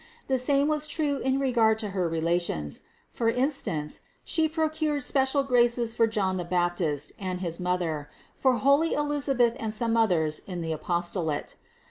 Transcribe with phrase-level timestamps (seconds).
[0.27, 2.81] The same was true in regard to her relations.
[3.11, 8.95] For instance, She procured special graces for John the Baptist and his mother, for holy
[8.95, 11.55] Elisabeth and some others in the apostolate.